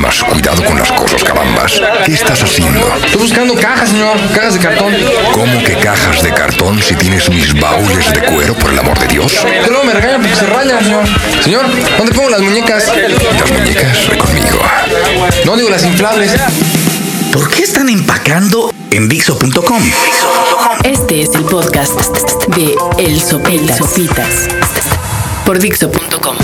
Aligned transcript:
más 0.00 0.24
cuidado 0.24 0.64
con 0.64 0.78
las 0.78 0.90
cosas, 0.92 1.22
carambas. 1.22 1.80
¿Qué 2.06 2.14
estás 2.14 2.42
haciendo? 2.42 2.80
Estoy 3.04 3.20
buscando 3.20 3.54
cajas, 3.54 3.90
señor. 3.90 4.16
Cajas 4.34 4.54
de 4.54 4.60
cartón. 4.60 4.94
¿Cómo 5.32 5.62
que 5.62 5.76
cajas 5.76 6.22
de 6.22 6.32
cartón 6.32 6.82
si 6.82 6.94
tienes 6.94 7.28
mis 7.28 7.52
baúles 7.60 8.10
de 8.12 8.22
cuero, 8.22 8.54
por 8.54 8.72
el 8.72 8.78
amor 8.78 8.98
de 8.98 9.06
Dios? 9.08 9.32
Que 9.44 9.68
luego 9.68 9.84
me 9.84 9.92
regañan 9.92 10.22
porque 10.22 10.36
se 10.36 10.46
rayan, 10.46 10.82
señor. 10.82 11.04
Señor, 11.42 11.66
¿dónde 11.98 12.14
pongo 12.14 12.30
las 12.30 12.40
muñecas? 12.40 12.86
Las 12.86 13.52
muñecas, 13.52 14.08
ven 14.08 14.18
conmigo. 14.18 14.58
No 15.44 15.56
digo 15.56 15.68
las 15.68 15.84
inflables. 15.84 16.32
¿Por 17.32 17.50
qué 17.50 17.62
están 17.62 17.88
empacando 17.90 18.72
en 18.90 19.08
Dixo.com? 19.08 19.82
Este 20.82 21.22
es 21.22 21.34
el 21.34 21.44
podcast 21.44 22.00
de 22.56 22.74
El 22.98 23.20
Sopitas, 23.20 23.76
Sopitas 23.76 24.48
por 25.44 25.58
Dixo.com. 25.58 26.36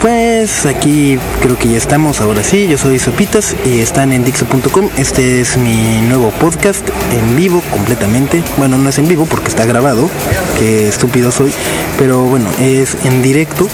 Pues 0.00 0.66
aquí 0.66 1.18
creo 1.40 1.56
que 1.56 1.68
ya 1.68 1.76
estamos, 1.76 2.20
ahora 2.20 2.42
sí, 2.42 2.66
yo 2.66 2.76
soy 2.76 2.98
Sopitas 2.98 3.54
y 3.64 3.78
están 3.78 4.12
en 4.12 4.24
Dixo.com. 4.24 4.88
Este 4.98 5.40
es 5.40 5.56
mi 5.56 6.00
nuevo 6.08 6.30
podcast 6.32 6.88
en 7.12 7.36
vivo 7.36 7.62
completamente. 7.70 8.42
Bueno, 8.56 8.76
no 8.76 8.88
es 8.88 8.98
en 8.98 9.06
vivo 9.06 9.24
porque 9.26 9.48
está 9.48 9.64
grabado, 9.64 10.10
qué 10.58 10.88
estúpido 10.88 11.30
soy, 11.30 11.52
pero 11.96 12.24
bueno, 12.24 12.48
es 12.60 12.96
en 13.04 13.22
directo. 13.22 13.68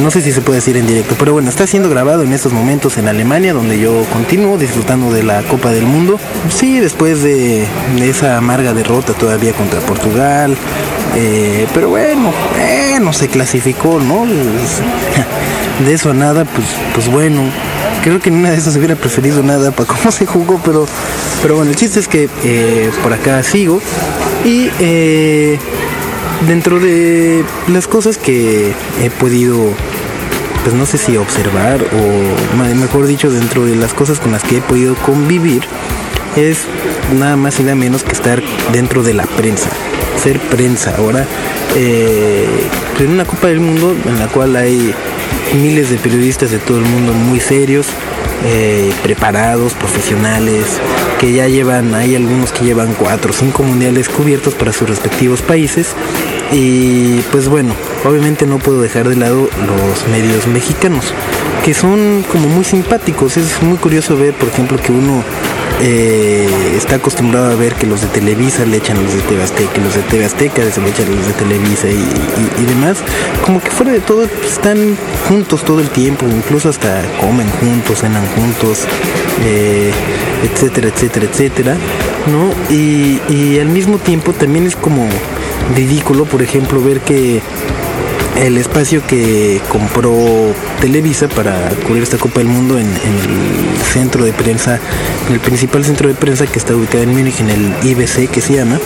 No 0.00 0.10
sé 0.10 0.20
si 0.20 0.32
se 0.32 0.40
puede 0.40 0.58
decir 0.58 0.76
en 0.76 0.86
directo, 0.86 1.14
pero 1.16 1.32
bueno, 1.32 1.48
está 1.48 1.66
siendo 1.66 1.88
grabado 1.88 2.24
en 2.24 2.32
estos 2.32 2.52
momentos 2.52 2.98
en 2.98 3.06
Alemania, 3.06 3.52
donde 3.52 3.78
yo 3.78 4.04
continúo 4.12 4.58
disfrutando 4.58 5.12
de 5.12 5.22
la 5.22 5.42
Copa 5.42 5.70
del 5.70 5.84
Mundo. 5.84 6.18
Sí, 6.48 6.80
después 6.80 7.22
de, 7.22 7.68
de 7.96 8.10
esa 8.10 8.36
amarga 8.36 8.74
derrota 8.74 9.12
todavía 9.12 9.52
contra 9.52 9.78
Portugal, 9.80 10.56
eh, 11.16 11.66
pero 11.74 11.88
bueno, 11.88 12.32
bueno, 12.56 13.12
se 13.12 13.28
clasificó, 13.28 14.00
¿no? 14.00 14.26
De 15.84 15.94
eso 15.94 16.10
a 16.10 16.14
nada, 16.14 16.44
pues, 16.44 16.66
pues 16.94 17.10
bueno. 17.10 17.42
Creo 18.02 18.18
que 18.18 18.30
en 18.30 18.36
una 18.36 18.50
de 18.50 18.56
esas 18.56 18.76
hubiera 18.76 18.96
preferido 18.96 19.42
nada 19.42 19.72
para 19.72 19.86
cómo 19.86 20.10
se 20.10 20.24
jugó, 20.24 20.58
pero, 20.64 20.86
pero 21.42 21.56
bueno, 21.56 21.70
el 21.70 21.76
chiste 21.76 22.00
es 22.00 22.08
que 22.08 22.30
eh, 22.44 22.90
por 23.02 23.12
acá 23.12 23.42
sigo. 23.42 23.80
Y 24.44 24.70
eh, 24.78 25.58
dentro 26.46 26.80
de 26.80 27.44
las 27.68 27.86
cosas 27.86 28.16
que 28.16 28.72
he 29.02 29.10
podido, 29.10 29.74
pues 30.62 30.74
no 30.74 30.86
sé 30.86 30.96
si 30.96 31.16
observar 31.18 31.82
o 31.82 32.56
mejor 32.74 33.06
dicho, 33.06 33.30
dentro 33.30 33.66
de 33.66 33.76
las 33.76 33.92
cosas 33.92 34.18
con 34.18 34.32
las 34.32 34.42
que 34.42 34.58
he 34.58 34.62
podido 34.62 34.94
convivir, 34.94 35.62
es 36.36 36.58
nada 37.18 37.36
más 37.36 37.58
y 37.60 37.64
nada 37.64 37.74
menos 37.74 38.02
que 38.02 38.12
estar 38.12 38.42
dentro 38.72 39.02
de 39.02 39.14
la 39.14 39.24
prensa, 39.24 39.68
ser 40.20 40.38
prensa. 40.38 40.94
Ahora, 40.96 41.26
eh, 41.76 42.46
en 42.98 43.10
una 43.10 43.24
Copa 43.24 43.48
del 43.48 43.60
Mundo 43.60 43.96
en 44.06 44.18
la 44.18 44.28
cual 44.28 44.56
hay 44.56 44.94
miles 45.54 45.90
de 45.90 45.96
periodistas 45.96 46.50
de 46.50 46.58
todo 46.58 46.78
el 46.78 46.84
mundo 46.84 47.12
muy 47.12 47.40
serios, 47.40 47.86
eh, 48.44 48.92
preparados, 49.02 49.74
profesionales, 49.74 50.64
que 51.18 51.32
ya 51.32 51.48
llevan, 51.48 51.94
hay 51.94 52.14
algunos 52.14 52.52
que 52.52 52.64
llevan 52.64 52.94
cuatro 52.94 53.30
o 53.30 53.34
cinco 53.34 53.62
mundiales 53.62 54.08
cubiertos 54.08 54.54
para 54.54 54.72
sus 54.72 54.88
respectivos 54.88 55.42
países. 55.42 55.94
Y 56.52 57.20
pues 57.30 57.48
bueno, 57.48 57.74
obviamente 58.04 58.46
no 58.46 58.58
puedo 58.58 58.80
dejar 58.80 59.08
de 59.08 59.16
lado 59.16 59.48
los 59.66 60.08
medios 60.08 60.46
mexicanos, 60.46 61.12
que 61.64 61.74
son 61.74 62.24
como 62.30 62.48
muy 62.48 62.64
simpáticos. 62.64 63.36
Es 63.36 63.62
muy 63.62 63.78
curioso 63.78 64.16
ver, 64.16 64.34
por 64.34 64.48
ejemplo, 64.48 64.78
que 64.78 64.92
uno 64.92 65.22
eh, 65.82 66.48
está 66.76 66.96
acostumbrado 66.96 67.52
a 67.52 67.54
ver 67.54 67.74
que 67.74 67.86
los 67.86 68.02
de 68.02 68.08
Televisa 68.08 68.66
le 68.66 68.76
echan 68.76 69.02
los 69.02 69.14
de 69.14 69.20
TV 69.22 69.42
Azteca, 69.42 69.72
y 69.76 69.80
los 69.80 69.94
de 69.94 70.02
TV 70.02 70.24
Azteca 70.24 70.62
le 70.62 70.68
echan 70.68 71.16
los 71.16 71.26
de 71.26 71.32
Televisa 71.32 71.88
y 71.88 72.64
demás. 72.64 72.98
Como 73.44 73.60
que 73.60 73.70
fuera 73.70 73.92
de 73.92 74.00
todo 74.00 74.26
pues, 74.26 74.52
están 74.52 74.96
juntos 75.28 75.64
todo 75.64 75.80
el 75.80 75.88
tiempo, 75.88 76.26
incluso 76.26 76.68
hasta 76.68 77.02
comen 77.20 77.48
juntos, 77.60 78.00
cenan 78.00 78.26
juntos, 78.34 78.80
eh, 79.44 79.90
etcétera, 80.44 80.88
etcétera, 80.88 81.26
etcétera, 81.26 81.76
¿no? 82.26 82.50
Y, 82.74 83.20
y 83.28 83.58
al 83.58 83.68
mismo 83.68 83.98
tiempo 83.98 84.32
también 84.32 84.66
es 84.66 84.76
como 84.76 85.08
ridículo, 85.74 86.24
por 86.24 86.42
ejemplo, 86.42 86.82
ver 86.82 87.00
que 87.00 87.40
el 88.38 88.56
espacio 88.56 89.06
que 89.06 89.60
compró 89.68 90.14
Televisa 90.80 91.28
para 91.28 91.68
cubrir 91.86 92.02
esta 92.02 92.16
Copa 92.16 92.40
del 92.40 92.48
Mundo 92.48 92.78
en, 92.78 92.86
el 92.86 93.84
centro 93.92 94.24
de 94.24 94.32
prensa, 94.32 94.78
en 95.26 95.34
el 95.34 95.40
principal 95.40 95.84
centro 95.84 96.08
de 96.08 96.14
prensa 96.14 96.46
que 96.46 96.58
está 96.58 96.74
ubicado 96.74 97.02
en 97.02 97.10
Múnich, 97.10 97.40
en 97.40 97.50
el 97.50 97.74
IBC 97.82 98.30
que 98.30 98.40
se 98.40 98.54
llama, 98.54 98.78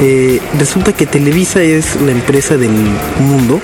eh, 0.00 0.40
resulta 0.58 0.92
que 0.92 1.06
Televisa 1.06 1.62
es 1.62 2.00
la 2.00 2.12
empresa 2.12 2.56
del 2.56 2.72
mundo 3.18 3.60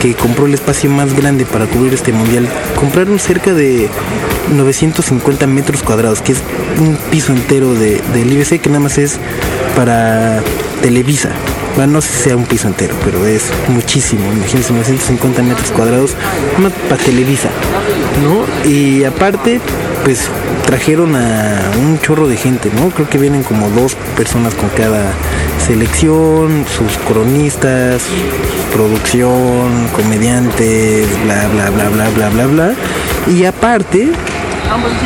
que 0.00 0.14
compró 0.14 0.46
el 0.46 0.54
espacio 0.54 0.88
más 0.90 1.14
grande 1.14 1.44
para 1.44 1.66
cubrir 1.66 1.92
este 1.94 2.12
mundial. 2.12 2.48
Compraron 2.76 3.18
cerca 3.18 3.52
de 3.52 3.88
950 4.54 5.46
metros 5.46 5.82
cuadrados, 5.82 6.22
que 6.22 6.32
es 6.32 6.42
un 6.78 6.96
piso 7.10 7.32
entero 7.32 7.74
de, 7.74 8.00
del 8.14 8.32
IBC 8.32 8.60
que 8.60 8.68
nada 8.68 8.80
más 8.80 8.98
es 8.98 9.18
para 9.74 10.40
Televisa. 10.82 11.30
No 11.86 12.00
sé 12.00 12.08
si 12.08 12.22
sea 12.24 12.36
un 12.36 12.44
piso 12.44 12.66
entero, 12.66 12.94
pero 13.04 13.24
es 13.26 13.50
muchísimo. 13.68 14.32
Imagínense, 14.32 14.72
950 14.72 15.42
metros 15.42 15.70
cuadrados 15.70 16.14
para 16.88 17.02
Televisa, 17.02 17.50
¿no? 18.22 18.68
Y 18.68 19.04
aparte, 19.04 19.60
pues 20.04 20.28
trajeron 20.66 21.14
a 21.14 21.60
un 21.80 22.00
chorro 22.00 22.26
de 22.26 22.36
gente, 22.36 22.70
¿no? 22.74 22.90
Creo 22.90 23.08
que 23.08 23.18
vienen 23.18 23.42
como 23.42 23.70
dos 23.70 23.94
personas 24.16 24.54
con 24.54 24.68
cada 24.70 25.12
selección, 25.64 26.66
sus 26.66 26.98
cronistas, 27.06 28.02
producción, 28.72 29.88
comediantes, 29.94 31.06
bla, 31.24 31.46
bla, 31.48 31.70
bla, 31.70 31.88
bla, 31.90 32.10
bla, 32.10 32.28
bla, 32.30 32.46
bla. 32.46 32.74
Y 33.28 33.44
aparte, 33.44 34.10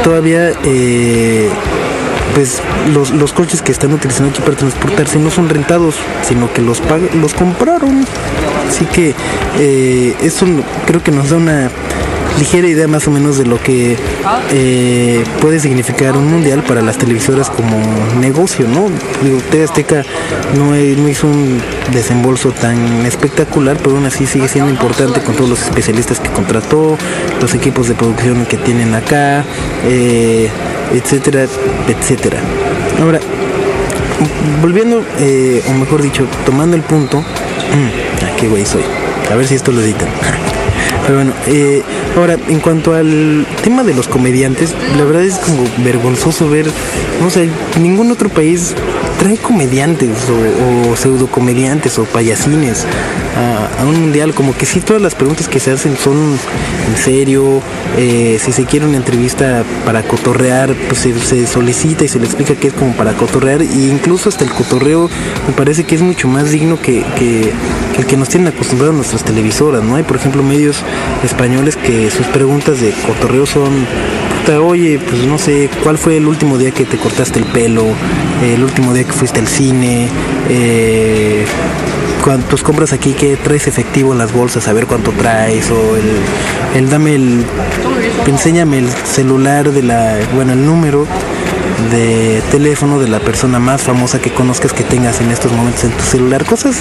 todavía 0.02 0.52
eh, 0.64 1.50
pues 2.34 2.60
los, 2.92 3.10
los 3.10 3.32
coches 3.32 3.62
que 3.62 3.72
están 3.72 3.92
utilizando 3.92 4.30
aquí 4.30 4.40
para 4.40 4.56
transportarse 4.56 5.18
no 5.18 5.30
son 5.30 5.48
rentados, 5.48 5.96
sino 6.26 6.52
que 6.52 6.62
los 6.62 6.82
los 7.20 7.34
compraron. 7.34 8.04
Así 8.68 8.86
que 8.86 9.14
eh, 9.58 10.16
eso 10.20 10.46
creo 10.86 11.02
que 11.02 11.10
nos 11.10 11.30
da 11.30 11.36
una 11.36 11.70
ligera 12.38 12.66
idea 12.66 12.88
más 12.88 13.06
o 13.06 13.10
menos 13.10 13.38
de 13.38 13.44
lo 13.44 13.62
que 13.62 13.96
eh, 14.50 15.24
puede 15.40 15.60
significar 15.60 16.16
un 16.16 16.30
mundial 16.30 16.62
para 16.62 16.82
las 16.82 16.98
televisoras 16.98 17.50
como 17.50 17.78
negocio, 18.20 18.66
¿no? 18.68 18.88
Digo, 19.22 19.38
TV 19.50 19.64
Azteca 19.64 20.04
no, 20.56 20.70
no 20.70 21.08
hizo 21.08 21.26
un 21.26 21.60
desembolso 21.92 22.50
tan 22.52 23.04
espectacular, 23.06 23.76
pero 23.76 23.96
aún 23.96 24.06
así 24.06 24.26
sigue 24.26 24.48
siendo 24.48 24.70
importante 24.70 25.20
con 25.20 25.34
todos 25.34 25.50
los 25.50 25.62
especialistas 25.62 26.20
que 26.20 26.30
contrató, 26.30 26.96
los 27.40 27.54
equipos 27.54 27.88
de 27.88 27.94
producción 27.94 28.46
que 28.46 28.56
tienen 28.56 28.94
acá, 28.94 29.44
eh, 29.84 30.48
etcétera, 30.92 31.46
etcétera. 31.88 32.38
Ahora, 33.00 33.20
volviendo, 34.60 35.04
eh, 35.18 35.62
o 35.68 35.72
mejor 35.72 36.02
dicho, 36.02 36.26
tomando 36.44 36.76
el 36.76 36.82
punto, 36.82 37.20
mm, 37.20 38.24
ah, 38.24 38.36
qué 38.38 38.48
güey 38.48 38.64
soy, 38.64 38.82
a 39.30 39.36
ver 39.36 39.46
si 39.46 39.54
esto 39.54 39.72
lo 39.72 39.80
editan. 39.80 40.08
Pero 41.06 41.16
bueno, 41.16 41.32
eh, 41.48 41.82
ahora, 42.16 42.36
en 42.48 42.60
cuanto 42.60 42.94
al 42.94 43.46
tema 43.64 43.82
de 43.82 43.92
los 43.94 44.06
comediantes, 44.06 44.74
la 44.96 45.04
verdad 45.04 45.22
es 45.22 45.38
como 45.38 45.64
vergonzoso 45.78 46.48
ver, 46.48 46.66
no 47.20 47.28
sé, 47.28 47.48
ningún 47.80 48.12
otro 48.12 48.28
país 48.28 48.74
trae 49.18 49.36
comediantes 49.36 50.10
o, 50.28 50.90
o 50.90 50.96
pseudo 50.96 51.26
comediantes 51.26 51.98
o 51.98 52.04
payasines 52.04 52.86
a, 53.36 53.84
un 53.84 54.00
mundial, 54.00 54.34
como 54.34 54.56
que 54.56 54.66
sí 54.66 54.80
todas 54.80 55.02
las 55.02 55.14
preguntas 55.14 55.48
que 55.48 55.60
se 55.60 55.70
hacen 55.70 55.96
son 55.96 56.16
en 56.16 56.96
serio, 56.96 57.60
eh, 57.96 58.38
si 58.42 58.52
se 58.52 58.64
quiere 58.64 58.86
una 58.86 58.96
entrevista 58.96 59.64
para 59.84 60.02
cotorrear, 60.02 60.74
pues 60.88 61.00
se, 61.00 61.46
solicita 61.46 62.04
y 62.04 62.08
se 62.08 62.18
le 62.18 62.26
explica 62.26 62.54
que 62.54 62.68
es 62.68 62.74
como 62.74 62.94
para 62.94 63.12
cotorrear, 63.14 63.62
e 63.62 63.66
incluso 63.66 64.28
hasta 64.28 64.44
el 64.44 64.50
cotorreo 64.50 65.08
me 65.46 65.54
parece 65.54 65.84
que 65.84 65.94
es 65.94 66.02
mucho 66.02 66.28
más 66.28 66.50
digno 66.50 66.80
que, 66.80 67.04
que 67.16 67.52
el 67.98 68.06
que 68.06 68.16
nos 68.16 68.28
tienen 68.28 68.48
acostumbrados 68.48 68.94
nuestras 68.94 69.24
televisoras, 69.24 69.82
¿no? 69.82 69.96
Hay 69.96 70.02
por 70.02 70.16
ejemplo 70.16 70.42
medios 70.42 70.76
españoles 71.22 71.76
que 71.76 72.10
sus 72.10 72.26
preguntas 72.26 72.80
de 72.80 72.92
cotorreo 73.06 73.46
son 73.46 73.86
oye, 74.50 74.98
pues 74.98 75.22
no 75.24 75.38
sé, 75.38 75.70
¿cuál 75.82 75.98
fue 75.98 76.16
el 76.16 76.26
último 76.26 76.58
día 76.58 76.72
que 76.72 76.84
te 76.84 76.98
cortaste 76.98 77.38
el 77.38 77.44
pelo? 77.46 77.84
El 78.42 78.62
último 78.62 78.92
día 78.92 79.04
que 79.04 79.12
fuiste 79.12 79.40
al 79.40 79.46
cine, 79.46 80.08
eh, 80.48 81.44
cuando 82.22 82.46
tus 82.46 82.62
compras 82.62 82.92
aquí 82.92 83.12
que 83.12 83.36
traes 83.36 83.66
efectivo 83.66 84.12
en 84.12 84.18
las 84.18 84.32
bolsas, 84.32 84.68
a 84.68 84.72
ver 84.72 84.86
cuánto 84.86 85.10
traes, 85.12 85.70
o 85.70 85.96
el, 85.96 86.88
dame 86.88 87.14
el, 87.14 87.44
enséñame 88.26 88.78
el 88.78 88.88
celular 88.90 89.72
de 89.72 89.82
la, 89.82 90.18
bueno, 90.34 90.52
el 90.52 90.64
número 90.64 91.06
de 91.90 92.40
teléfono 92.50 93.00
de 93.00 93.08
la 93.08 93.18
persona 93.18 93.58
más 93.58 93.82
famosa 93.82 94.20
que 94.20 94.30
conozcas 94.30 94.72
que 94.72 94.84
tengas 94.84 95.20
en 95.20 95.30
estos 95.30 95.52
momentos 95.52 95.84
en 95.84 95.90
tu 95.90 96.04
celular. 96.04 96.44
Cosas, 96.44 96.76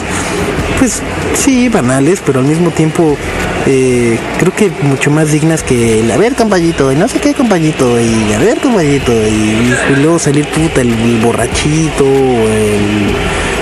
pues 0.78 1.02
sí, 1.34 1.70
banales, 1.70 2.22
pero 2.24 2.40
al 2.40 2.46
mismo 2.46 2.70
tiempo 2.70 3.18
eh, 3.66 4.20
creo 4.38 4.54
que 4.54 4.72
mucho 4.84 5.10
más 5.10 5.32
dignas 5.32 5.64
que 5.64 6.02
el 6.02 6.12
a 6.12 6.18
ver 6.18 6.36
compañito, 6.36 6.92
y 6.92 6.96
no 6.96 7.08
sé 7.08 7.20
qué 7.20 7.34
compañito, 7.34 8.00
y 8.00 8.34
a 8.34 8.40
ver 8.40 8.60
compañito, 8.60 9.12
y, 9.12 9.74
luego 10.02 10.20
salir 10.20 10.48
puta 10.50 10.82
el, 10.82 10.92
el 10.92 11.18
borrachito, 11.18 12.06
el 12.06 13.16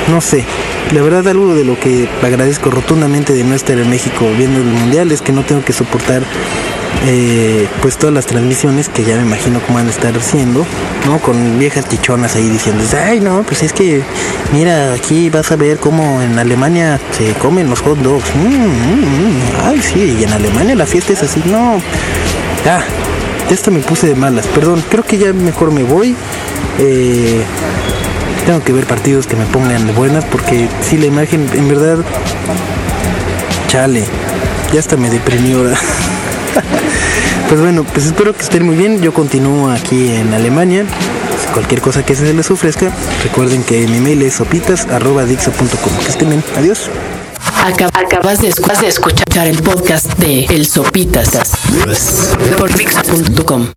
no 0.09 0.19
sé. 0.19 0.45
La 0.91 1.03
verdad 1.03 1.27
algo 1.27 1.53
de 1.53 1.63
lo 1.63 1.79
que 1.79 2.09
agradezco 2.23 2.71
rotundamente 2.71 3.33
de 3.33 3.43
no 3.43 3.53
estar 3.53 3.77
en 3.77 3.89
México 3.89 4.25
viendo 4.35 4.59
el 4.59 4.65
mundial 4.65 5.11
es 5.11 5.21
que 5.21 5.31
no 5.31 5.43
tengo 5.43 5.63
que 5.63 5.71
soportar 5.71 6.23
eh, 7.05 7.67
pues 7.81 7.97
todas 7.97 8.13
las 8.13 8.25
transmisiones 8.25 8.89
que 8.89 9.03
ya 9.03 9.15
me 9.17 9.21
imagino 9.21 9.61
cómo 9.61 9.77
van 9.77 9.87
a 9.87 9.91
estar 9.91 10.17
haciendo, 10.17 10.65
¿no? 11.05 11.19
Con 11.19 11.59
viejas 11.59 11.87
chichonas 11.87 12.35
ahí 12.35 12.49
diciendo, 12.49 12.83
ay 13.05 13.19
no, 13.19 13.43
pues 13.43 13.61
es 13.61 13.71
que 13.71 14.01
mira, 14.51 14.93
aquí 14.93 15.29
vas 15.29 15.51
a 15.51 15.55
ver 15.55 15.77
cómo 15.77 16.21
en 16.23 16.39
Alemania 16.39 16.99
se 17.11 17.33
comen 17.33 17.69
los 17.69 17.81
hot 17.81 17.99
dogs. 17.99 18.25
Mm, 18.35 18.47
mm, 18.47 19.29
mm. 19.29 19.41
ay 19.65 19.81
sí, 19.81 20.17
y 20.19 20.23
en 20.23 20.33
Alemania 20.33 20.75
la 20.75 20.87
fiesta 20.87 21.13
es 21.13 21.21
así, 21.21 21.41
no. 21.45 21.79
Ya 22.65 22.83
hasta 23.53 23.71
me 23.71 23.79
puse 23.79 24.07
de 24.07 24.15
malas, 24.15 24.45
perdón, 24.47 24.83
creo 24.89 25.03
que 25.03 25.17
ya 25.17 25.33
mejor 25.33 25.71
me 25.71 25.83
voy. 25.83 26.15
Eh, 26.79 27.43
tengo 28.49 28.63
que 28.63 28.73
ver 28.73 28.87
partidos 28.87 29.27
que 29.27 29.35
me 29.35 29.45
pongan 29.45 29.85
de 29.85 29.93
buenas 29.93 30.25
porque 30.25 30.67
si 30.81 30.97
la 30.97 31.05
imagen, 31.05 31.47
en 31.53 31.67
verdad, 31.67 31.97
chale, 33.67 34.03
ya 34.73 34.79
hasta 34.79 34.97
me 34.97 35.07
deprimió 35.11 35.59
ahora. 35.59 35.77
pues 37.47 37.61
bueno, 37.61 37.83
pues 37.83 38.07
espero 38.07 38.33
que 38.33 38.41
estén 38.41 38.65
muy 38.65 38.75
bien. 38.75 39.03
Yo 39.03 39.13
continúo 39.13 39.69
aquí 39.69 40.15
en 40.15 40.33
Alemania. 40.33 40.83
Cualquier 41.53 41.79
cosa 41.79 42.03
que 42.03 42.15
se 42.15 42.33
les 42.33 42.49
ofrezca, 42.49 42.91
recuerden 43.23 43.61
que 43.61 43.87
mi 43.87 43.99
mail 43.99 44.23
es 44.23 44.33
sopitas.dixo.com. 44.33 45.97
Que 46.03 46.09
estén 46.09 46.29
bien. 46.29 46.43
Adiós. 46.57 46.89
Acabas 47.93 48.41
de, 48.41 48.47
escuchar 48.87 49.45
el 49.45 49.61
podcast 49.61 50.07
de 50.17 50.45
El 50.45 50.65
Sopitas 50.65 51.29
por 52.57 52.73
Dixo.com. 52.73 53.67